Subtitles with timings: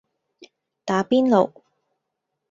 [0.83, 1.53] 打邊爐